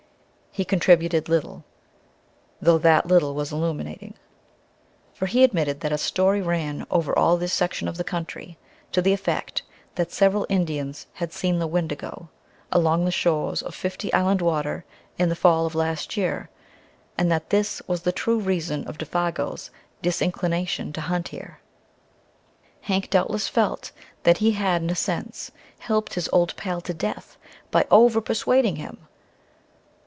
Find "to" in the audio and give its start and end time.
8.91-9.01, 20.91-20.99, 26.81-26.93